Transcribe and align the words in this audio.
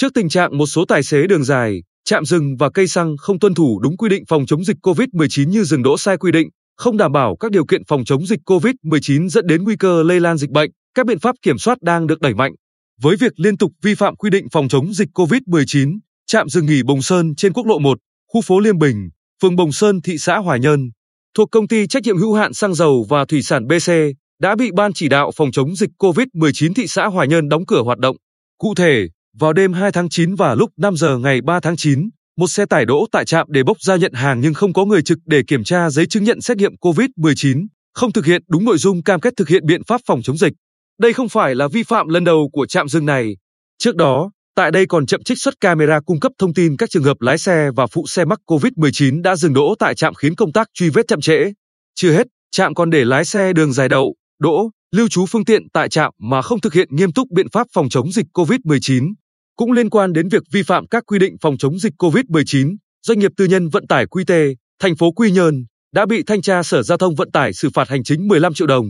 Trước 0.00 0.14
tình 0.14 0.28
trạng 0.28 0.58
một 0.58 0.66
số 0.66 0.84
tài 0.84 1.02
xế 1.02 1.26
đường 1.26 1.44
dài, 1.44 1.82
trạm 2.04 2.24
dừng 2.24 2.56
và 2.56 2.70
cây 2.70 2.86
xăng 2.86 3.16
không 3.16 3.38
tuân 3.38 3.54
thủ 3.54 3.80
đúng 3.82 3.96
quy 3.96 4.08
định 4.08 4.24
phòng 4.28 4.46
chống 4.46 4.64
dịch 4.64 4.76
COVID-19 4.82 5.48
như 5.48 5.64
dừng 5.64 5.82
đỗ 5.82 5.98
sai 5.98 6.16
quy 6.16 6.32
định, 6.32 6.48
không 6.76 6.96
đảm 6.96 7.12
bảo 7.12 7.36
các 7.40 7.50
điều 7.50 7.64
kiện 7.66 7.84
phòng 7.88 8.04
chống 8.04 8.26
dịch 8.26 8.40
COVID-19 8.46 9.28
dẫn 9.28 9.46
đến 9.46 9.64
nguy 9.64 9.76
cơ 9.76 10.02
lây 10.02 10.20
lan 10.20 10.36
dịch 10.36 10.50
bệnh, 10.50 10.70
các 10.94 11.06
biện 11.06 11.18
pháp 11.18 11.36
kiểm 11.42 11.58
soát 11.58 11.82
đang 11.82 12.06
được 12.06 12.20
đẩy 12.20 12.34
mạnh. 12.34 12.52
Với 13.02 13.16
việc 13.16 13.32
liên 13.36 13.56
tục 13.56 13.72
vi 13.82 13.94
phạm 13.94 14.16
quy 14.16 14.30
định 14.30 14.46
phòng 14.52 14.68
chống 14.68 14.94
dịch 14.94 15.08
COVID-19, 15.14 15.98
trạm 16.26 16.48
dừng 16.48 16.66
nghỉ 16.66 16.82
Bồng 16.82 17.02
Sơn 17.02 17.34
trên 17.34 17.52
quốc 17.52 17.66
lộ 17.66 17.78
1, 17.78 17.98
khu 18.32 18.40
phố 18.40 18.60
Liêm 18.60 18.78
Bình, 18.78 19.08
phường 19.42 19.56
Bồng 19.56 19.72
Sơn, 19.72 20.00
thị 20.02 20.18
xã 20.18 20.38
Hòa 20.38 20.56
Nhơn, 20.56 20.90
thuộc 21.36 21.48
công 21.52 21.68
ty 21.68 21.86
trách 21.86 22.02
nhiệm 22.02 22.16
hữu 22.16 22.34
hạn 22.34 22.54
xăng 22.54 22.74
dầu 22.74 23.06
và 23.08 23.24
thủy 23.24 23.42
sản 23.42 23.66
BC, 23.66 23.92
đã 24.40 24.56
bị 24.56 24.70
ban 24.76 24.92
chỉ 24.92 25.08
đạo 25.08 25.30
phòng 25.36 25.52
chống 25.52 25.76
dịch 25.76 25.90
COVID-19 25.98 26.74
thị 26.74 26.86
xã 26.86 27.06
Hòa 27.06 27.24
Nhơn 27.24 27.48
đóng 27.48 27.66
cửa 27.66 27.82
hoạt 27.82 27.98
động. 27.98 28.16
Cụ 28.58 28.74
thể, 28.74 29.08
vào 29.38 29.52
đêm 29.52 29.72
2 29.72 29.92
tháng 29.92 30.08
9 30.08 30.34
và 30.34 30.54
lúc 30.54 30.70
5 30.76 30.96
giờ 30.96 31.18
ngày 31.18 31.40
3 31.40 31.60
tháng 31.60 31.76
9, 31.76 32.08
một 32.36 32.46
xe 32.46 32.66
tải 32.66 32.84
đỗ 32.84 33.06
tại 33.12 33.24
trạm 33.24 33.46
để 33.50 33.62
bốc 33.62 33.80
ra 33.80 33.96
nhận 33.96 34.12
hàng 34.12 34.40
nhưng 34.40 34.54
không 34.54 34.72
có 34.72 34.84
người 34.84 35.02
trực 35.02 35.18
để 35.26 35.42
kiểm 35.46 35.64
tra 35.64 35.90
giấy 35.90 36.06
chứng 36.06 36.24
nhận 36.24 36.40
xét 36.40 36.56
nghiệm 36.56 36.72
COVID-19, 36.80 37.66
không 37.94 38.12
thực 38.12 38.26
hiện 38.26 38.42
đúng 38.48 38.64
nội 38.64 38.78
dung 38.78 39.02
cam 39.02 39.20
kết 39.20 39.32
thực 39.36 39.48
hiện 39.48 39.66
biện 39.66 39.84
pháp 39.84 40.00
phòng 40.06 40.22
chống 40.22 40.36
dịch. 40.36 40.52
Đây 41.00 41.12
không 41.12 41.28
phải 41.28 41.54
là 41.54 41.68
vi 41.68 41.82
phạm 41.82 42.08
lần 42.08 42.24
đầu 42.24 42.50
của 42.52 42.66
trạm 42.66 42.88
dừng 42.88 43.06
này. 43.06 43.36
Trước 43.78 43.96
đó, 43.96 44.30
tại 44.54 44.70
đây 44.70 44.86
còn 44.86 45.06
chậm 45.06 45.22
trích 45.22 45.38
xuất 45.38 45.54
camera 45.60 46.00
cung 46.00 46.20
cấp 46.20 46.32
thông 46.38 46.54
tin 46.54 46.76
các 46.76 46.90
trường 46.90 47.04
hợp 47.04 47.20
lái 47.20 47.38
xe 47.38 47.70
và 47.76 47.86
phụ 47.86 48.06
xe 48.06 48.24
mắc 48.24 48.40
COVID-19 48.46 49.22
đã 49.22 49.36
dừng 49.36 49.54
đỗ 49.54 49.74
tại 49.78 49.94
trạm 49.94 50.14
khiến 50.14 50.34
công 50.34 50.52
tác 50.52 50.68
truy 50.74 50.88
vết 50.88 51.08
chậm 51.08 51.20
trễ. 51.20 51.52
Chưa 51.94 52.12
hết, 52.12 52.26
trạm 52.50 52.74
còn 52.74 52.90
để 52.90 53.04
lái 53.04 53.24
xe 53.24 53.52
đường 53.52 53.72
dài 53.72 53.88
đậu, 53.88 54.14
đỗ, 54.40 54.70
lưu 54.94 55.08
trú 55.08 55.26
phương 55.26 55.44
tiện 55.44 55.62
tại 55.72 55.88
trạm 55.88 56.12
mà 56.18 56.42
không 56.42 56.60
thực 56.60 56.74
hiện 56.74 56.88
nghiêm 56.90 57.12
túc 57.12 57.30
biện 57.30 57.46
pháp 57.52 57.66
phòng 57.72 57.88
chống 57.88 58.12
dịch 58.12 58.26
COVID-19. 58.34 59.12
Cũng 59.56 59.72
liên 59.72 59.90
quan 59.90 60.12
đến 60.12 60.28
việc 60.28 60.42
vi 60.52 60.62
phạm 60.62 60.86
các 60.86 61.02
quy 61.06 61.18
định 61.18 61.36
phòng 61.40 61.58
chống 61.58 61.78
dịch 61.78 61.92
COVID-19, 61.98 62.76
doanh 63.06 63.18
nghiệp 63.18 63.32
tư 63.36 63.44
nhân 63.44 63.68
vận 63.68 63.86
tải 63.86 64.06
QT, 64.06 64.54
thành 64.80 64.96
phố 64.96 65.12
Quy 65.12 65.30
Nhơn 65.30 65.64
đã 65.94 66.06
bị 66.06 66.22
thanh 66.26 66.42
tra 66.42 66.62
Sở 66.62 66.82
Giao 66.82 66.98
thông 66.98 67.14
Vận 67.14 67.30
tải 67.30 67.52
xử 67.52 67.70
phạt 67.74 67.88
hành 67.88 68.04
chính 68.04 68.28
15 68.28 68.54
triệu 68.54 68.66
đồng. 68.66 68.86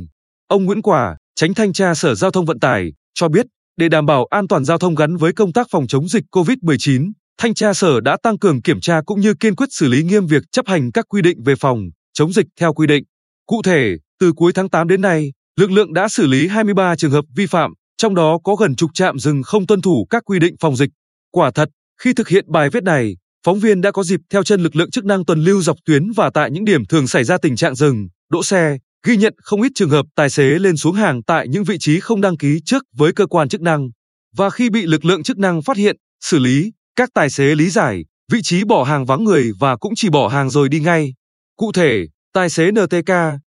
Ông 0.49 0.65
Nguyễn 0.65 0.83
Quả, 0.83 1.17
tránh 1.35 1.55
thanh 1.55 1.73
tra 1.73 1.95
Sở 1.95 2.15
Giao 2.15 2.31
thông 2.31 2.47
Vận 2.47 2.61
tải, 2.61 2.93
cho 3.15 3.29
biết 3.29 3.47
để 3.77 3.89
đảm 3.89 4.07
bảo 4.07 4.25
an 4.25 4.49
toàn 4.49 4.65
giao 4.65 4.79
thông 4.79 4.95
gắn 4.95 5.17
với 5.17 5.33
công 5.33 5.53
tác 5.53 5.67
phòng 5.71 5.87
chống 5.87 6.09
dịch 6.09 6.25
COVID-19, 6.33 7.13
thanh 7.39 7.55
tra 7.55 7.75
Sở 7.75 8.01
đã 8.01 8.17
tăng 8.23 8.39
cường 8.39 8.63
kiểm 8.63 8.81
tra 8.81 9.01
cũng 9.07 9.21
như 9.21 9.35
kiên 9.35 9.57
quyết 9.57 9.69
xử 9.71 9.89
lý 9.89 10.03
nghiêm 10.03 10.27
việc 10.27 10.43
chấp 10.53 10.67
hành 10.67 10.93
các 10.93 11.05
quy 11.09 11.23
định 11.23 11.43
về 11.43 11.55
phòng 11.57 11.81
chống 12.13 12.33
dịch 12.33 12.47
theo 12.61 12.75
quy 12.75 12.87
định. 12.87 13.05
Cụ 13.47 13.63
thể, 13.65 13.97
từ 14.21 14.33
cuối 14.33 14.53
tháng 14.53 14.71
8 14.71 14.89
đến 14.89 15.01
nay, 15.01 15.33
lực 15.57 15.71
lượng 15.71 15.93
đã 15.93 16.09
xử 16.09 16.27
lý 16.27 16.49
23 16.49 16.97
trường 16.97 17.11
hợp 17.11 17.25
vi 17.37 17.47
phạm, 17.47 17.73
trong 17.97 18.15
đó 18.15 18.39
có 18.45 18.55
gần 18.55 18.77
chục 18.77 18.91
trạm 18.95 19.19
dừng 19.19 19.43
không 19.43 19.67
tuân 19.67 19.81
thủ 19.81 20.07
các 20.11 20.23
quy 20.27 20.39
định 20.39 20.55
phòng 20.61 20.77
dịch. 20.77 20.91
Quả 21.31 21.51
thật, 21.51 21.69
khi 22.03 22.13
thực 22.13 22.29
hiện 22.29 22.45
bài 22.49 22.71
viết 22.71 22.83
này, 22.83 23.17
phóng 23.47 23.59
viên 23.59 23.81
đã 23.81 23.91
có 23.91 24.03
dịp 24.03 24.21
theo 24.31 24.43
chân 24.43 24.63
lực 24.63 24.77
lượng 24.77 24.91
chức 24.91 25.05
năng 25.05 25.25
tuần 25.25 25.45
lưu 25.45 25.63
dọc 25.63 25.77
tuyến 25.85 26.13
và 26.13 26.31
tại 26.35 26.51
những 26.51 26.65
điểm 26.65 26.85
thường 26.85 27.07
xảy 27.07 27.25
ra 27.25 27.39
tình 27.39 27.57
trạng 27.57 27.75
dừng, 27.75 28.09
đỗ 28.31 28.43
xe, 28.43 28.79
ghi 29.07 29.17
nhận 29.17 29.35
không 29.43 29.63
ít 29.63 29.73
trường 29.75 29.91
hợp 29.91 30.07
tài 30.17 30.31
xế 30.31 30.43
lên 30.43 30.77
xuống 30.77 30.95
hàng 30.95 31.23
tại 31.23 31.49
những 31.49 31.65
vị 31.65 31.79
trí 31.79 32.01
không 32.01 32.21
đăng 32.21 32.37
ký 32.37 32.61
trước 32.65 32.83
với 32.97 33.13
cơ 33.13 33.27
quan 33.27 33.49
chức 33.49 33.61
năng. 33.61 33.89
Và 34.37 34.51
khi 34.51 34.71
bị 34.71 34.87
lực 34.87 35.05
lượng 35.05 35.23
chức 35.23 35.39
năng 35.39 35.63
phát 35.63 35.77
hiện, 35.77 35.97
xử 36.21 36.39
lý, 36.39 36.73
các 36.97 37.09
tài 37.15 37.31
xế 37.31 37.55
lý 37.55 37.71
giải, 37.71 38.05
vị 38.33 38.39
trí 38.43 38.65
bỏ 38.65 38.85
hàng 38.85 39.07
vắng 39.07 39.25
người 39.25 39.51
và 39.59 39.77
cũng 39.77 39.95
chỉ 39.97 40.09
bỏ 40.11 40.29
hàng 40.29 40.51
rồi 40.51 40.69
đi 40.69 40.81
ngay. 40.81 41.15
Cụ 41.57 41.73
thể, 41.73 42.07
tài 42.33 42.51
xế 42.51 42.71
NTK, 42.71 43.11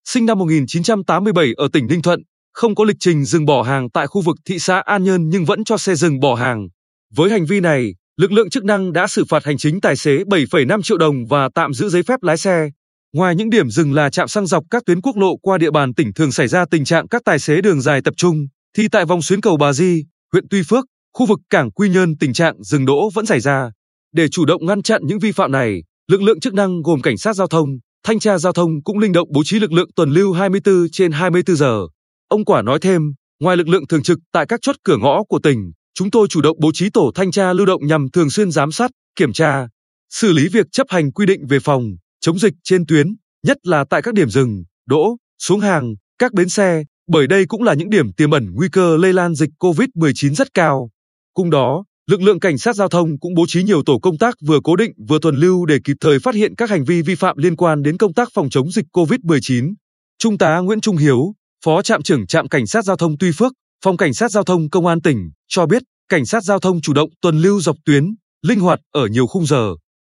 sinh 0.05 0.27
năm 0.27 0.39
1987 0.39 1.53
ở 1.57 1.69
tỉnh 1.73 1.87
Ninh 1.87 2.03
Thuận, 2.03 2.23
không 2.53 2.75
có 2.75 2.85
lịch 2.85 2.97
trình 3.01 3.25
dừng 3.25 3.45
bỏ 3.45 3.63
hàng 3.63 3.91
tại 3.91 4.07
khu 4.07 4.21
vực 4.21 4.37
thị 4.45 4.59
xã 4.59 4.81
An 4.81 5.05
Nhơn 5.05 5.29
nhưng 5.29 5.45
vẫn 5.45 5.65
cho 5.65 5.77
xe 5.77 5.95
dừng 5.95 6.21
bỏ 6.21 6.35
hàng. 6.35 6.69
Với 7.15 7.31
hành 7.31 7.47
vi 7.47 7.61
này, 7.61 7.95
lực 8.17 8.33
lượng 8.33 8.51
chức 8.51 8.65
năng 8.65 8.93
đã 8.93 9.07
xử 9.07 9.25
phạt 9.29 9.45
hành 9.45 9.59
chính 9.59 9.81
tài 9.81 9.97
xế 9.97 10.17
7,5 10.17 10.83
triệu 10.83 10.99
đồng 10.99 11.27
và 11.27 11.49
tạm 11.55 11.75
giữ 11.75 11.89
giấy 11.89 12.03
phép 12.03 12.23
lái 12.23 12.37
xe. 12.37 12.69
Ngoài 13.13 13.35
những 13.35 13.51
điểm 13.51 13.71
dừng 13.71 13.93
là 13.93 14.11
trạm 14.11 14.29
xăng 14.29 14.47
dọc 14.47 14.65
các 14.71 14.83
tuyến 14.87 15.01
quốc 15.01 15.17
lộ 15.17 15.37
qua 15.37 15.59
địa 15.59 15.71
bàn 15.71 15.95
tỉnh 15.95 16.13
thường 16.13 16.33
xảy 16.33 16.49
ra 16.49 16.65
tình 16.71 16.85
trạng 16.85 17.09
các 17.09 17.23
tài 17.25 17.39
xế 17.39 17.61
đường 17.61 17.81
dài 17.81 18.01
tập 18.05 18.15
trung, 18.17 18.47
thì 18.77 18.89
tại 18.89 19.05
vòng 19.05 19.23
xuyến 19.23 19.41
cầu 19.41 19.57
Bà 19.57 19.73
Di, 19.73 20.05
huyện 20.33 20.45
Tuy 20.51 20.63
Phước, 20.63 20.85
khu 21.13 21.27
vực 21.27 21.39
cảng 21.51 21.71
Quy 21.71 21.89
Nhơn 21.89 22.17
tình 22.17 22.33
trạng 22.33 22.63
dừng 22.63 22.87
đỗ 22.87 23.11
vẫn 23.15 23.27
xảy 23.27 23.41
ra. 23.41 23.71
Để 24.13 24.29
chủ 24.29 24.45
động 24.45 24.67
ngăn 24.67 24.83
chặn 24.83 25.01
những 25.05 25.19
vi 25.19 25.33
phạm 25.33 25.53
này, 25.53 25.83
lực 26.09 26.23
lượng 26.23 26.41
chức 26.41 26.55
năng 26.55 26.83
gồm 26.83 27.03
cảnh 27.03 27.17
sát 27.17 27.37
giao 27.37 27.47
thông, 27.47 27.69
thanh 28.05 28.19
tra 28.19 28.39
giao 28.39 28.53
thông 28.53 28.83
cũng 28.83 28.99
linh 28.99 29.13
động 29.13 29.29
bố 29.33 29.43
trí 29.45 29.59
lực 29.59 29.73
lượng 29.73 29.91
tuần 29.97 30.11
lưu 30.11 30.33
24 30.33 30.87
trên 30.93 31.13
24 31.13 31.57
giờ. 31.57 31.81
Ông 32.29 32.45
Quả 32.45 32.63
nói 32.63 32.79
thêm, 32.83 33.03
ngoài 33.41 33.57
lực 33.57 33.69
lượng 33.69 33.87
thường 33.87 34.03
trực 34.03 34.19
tại 34.33 34.47
các 34.47 34.61
chốt 34.63 34.77
cửa 34.85 34.97
ngõ 34.97 35.23
của 35.29 35.39
tỉnh, 35.39 35.73
chúng 35.95 36.11
tôi 36.11 36.27
chủ 36.31 36.41
động 36.41 36.57
bố 36.61 36.71
trí 36.75 36.91
tổ 36.91 37.11
thanh 37.15 37.31
tra 37.31 37.53
lưu 37.53 37.67
động 37.67 37.87
nhằm 37.87 38.11
thường 38.11 38.31
xuyên 38.31 38.51
giám 38.51 38.73
sát, 38.73 38.91
kiểm 39.17 39.33
tra, 39.33 39.69
xử 40.11 40.33
lý 40.33 40.49
việc 40.49 40.67
chấp 40.73 40.87
hành 40.91 41.13
quy 41.13 41.27
định 41.27 41.47
về 41.47 41.59
phòng, 41.61 41.83
chống 42.21 42.39
dịch 42.39 42.55
trên 42.65 42.87
tuyến, 42.87 43.07
nhất 43.47 43.57
là 43.63 43.85
tại 43.91 44.03
các 44.03 44.15
điểm 44.15 44.31
dừng, 44.31 44.65
đỗ, 44.87 45.17
xuống 45.39 45.61
hàng, 45.61 45.95
các 46.19 46.33
bến 46.33 46.49
xe, 46.49 46.85
bởi 47.07 47.27
đây 47.27 47.47
cũng 47.47 47.63
là 47.63 47.75
những 47.75 47.91
điểm 47.91 48.13
tiềm 48.13 48.31
ẩn 48.31 48.47
nguy 48.53 48.69
cơ 48.73 48.97
lây 48.97 49.13
lan 49.13 49.35
dịch 49.35 49.51
COVID-19 49.59 50.35
rất 50.35 50.55
cao. 50.55 50.91
Cùng 51.35 51.51
đó, 51.51 51.85
lực 52.11 52.23
lượng 52.23 52.41
cảnh 52.41 52.59
sát 52.59 52.77
giao 52.77 52.89
thông 52.89 53.19
cũng 53.19 53.35
bố 53.35 53.45
trí 53.49 53.63
nhiều 53.63 53.83
tổ 53.87 53.99
công 53.99 54.19
tác 54.19 54.35
vừa 54.47 54.59
cố 54.65 54.77
định 54.77 54.93
vừa 55.09 55.19
tuần 55.23 55.37
lưu 55.37 55.67
để 55.67 55.79
kịp 55.85 55.97
thời 56.01 56.19
phát 56.19 56.35
hiện 56.35 56.55
các 56.55 56.71
hành 56.71 56.85
vi 56.85 57.03
vi 57.03 57.15
phạm 57.15 57.39
liên 57.39 57.57
quan 57.57 57.83
đến 57.83 57.97
công 57.97 58.15
tác 58.15 58.29
phòng 58.35 58.51
chống 58.51 58.71
dịch 58.71 58.85
COVID-19. 58.93 59.75
Trung 60.19 60.39
tá 60.39 60.59
Nguyễn 60.59 60.81
Trung 60.81 60.97
Hiếu, 60.97 61.33
Phó 61.65 61.83
trạm 61.83 62.03
trưởng 62.03 62.27
trạm 62.27 62.49
cảnh 62.49 62.67
sát 62.67 62.85
giao 62.85 62.97
thông 62.97 63.19
Tuy 63.19 63.31
Phước, 63.33 63.53
phòng 63.85 63.97
cảnh 63.97 64.15
sát 64.15 64.31
giao 64.31 64.45
thông 64.45 64.71
công 64.71 64.87
an 64.87 65.01
tỉnh 65.01 65.31
cho 65.49 65.67
biết, 65.67 65.83
cảnh 66.09 66.27
sát 66.27 66.45
giao 66.45 66.59
thông 66.59 66.81
chủ 66.81 66.93
động 66.93 67.11
tuần 67.21 67.39
lưu 67.39 67.61
dọc 67.61 67.77
tuyến, 67.85 68.15
linh 68.47 68.61
hoạt 68.61 68.81
ở 68.93 69.07
nhiều 69.07 69.27
khung 69.27 69.47
giờ. 69.47 69.71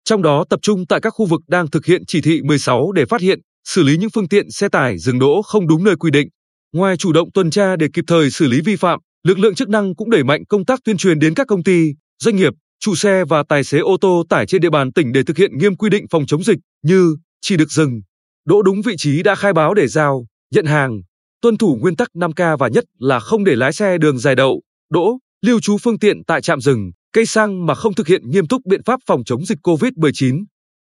Trong 0.05 0.21
đó 0.21 0.45
tập 0.49 0.59
trung 0.61 0.85
tại 0.89 0.99
các 1.01 1.09
khu 1.09 1.25
vực 1.25 1.41
đang 1.47 1.69
thực 1.69 1.85
hiện 1.85 2.01
chỉ 2.07 2.21
thị 2.21 2.41
16 2.41 2.91
để 2.91 3.05
phát 3.05 3.21
hiện, 3.21 3.39
xử 3.67 3.83
lý 3.83 3.97
những 3.97 4.09
phương 4.09 4.27
tiện 4.27 4.51
xe 4.51 4.69
tải 4.69 4.97
dừng 4.97 5.19
đỗ 5.19 5.41
không 5.41 5.67
đúng 5.67 5.83
nơi 5.83 5.95
quy 5.95 6.11
định. 6.11 6.27
Ngoài 6.73 6.97
chủ 6.97 7.13
động 7.13 7.31
tuần 7.33 7.51
tra 7.51 7.75
để 7.75 7.87
kịp 7.93 8.05
thời 8.07 8.31
xử 8.31 8.47
lý 8.47 8.61
vi 8.61 8.75
phạm, 8.75 8.99
lực 9.25 9.39
lượng 9.39 9.55
chức 9.55 9.69
năng 9.69 9.95
cũng 9.95 10.09
đẩy 10.09 10.23
mạnh 10.23 10.45
công 10.45 10.65
tác 10.65 10.79
tuyên 10.83 10.97
truyền 10.97 11.19
đến 11.19 11.33
các 11.33 11.47
công 11.47 11.63
ty, 11.63 11.93
doanh 12.23 12.35
nghiệp, 12.35 12.53
chủ 12.79 12.95
xe 12.95 13.25
và 13.25 13.43
tài 13.49 13.63
xế 13.63 13.79
ô 13.79 13.97
tô 14.01 14.23
tải 14.29 14.45
trên 14.45 14.61
địa 14.61 14.69
bàn 14.69 14.91
tỉnh 14.91 15.11
để 15.11 15.23
thực 15.23 15.37
hiện 15.37 15.57
nghiêm 15.57 15.75
quy 15.75 15.89
định 15.89 16.05
phòng 16.11 16.25
chống 16.25 16.43
dịch 16.43 16.57
như 16.83 17.15
chỉ 17.41 17.57
được 17.57 17.71
dừng, 17.71 18.01
đỗ 18.45 18.61
đúng 18.61 18.81
vị 18.81 18.93
trí 18.97 19.23
đã 19.23 19.35
khai 19.35 19.53
báo 19.53 19.73
để 19.73 19.87
giao, 19.87 20.25
nhận 20.53 20.65
hàng, 20.65 21.01
tuân 21.41 21.57
thủ 21.57 21.77
nguyên 21.81 21.95
tắc 21.95 22.07
5K 22.13 22.57
và 22.57 22.67
nhất 22.67 22.83
là 22.99 23.19
không 23.19 23.43
để 23.43 23.55
lái 23.55 23.73
xe 23.73 23.97
đường 23.97 24.17
dài 24.17 24.35
đậu, 24.35 24.61
đỗ, 24.91 25.17
lưu 25.45 25.59
trú 25.59 25.77
phương 25.77 25.99
tiện 25.99 26.23
tại 26.27 26.41
trạm 26.41 26.61
dừng, 26.61 26.91
cây 27.13 27.25
xăng 27.25 27.65
mà 27.65 27.75
không 27.75 27.93
thực 27.93 28.07
hiện 28.07 28.29
nghiêm 28.29 28.47
túc 28.47 28.61
biện 28.65 28.83
pháp 28.85 28.99
phòng 29.07 29.23
chống 29.23 29.45
dịch 29.45 29.57
COVID-19. 29.63 30.43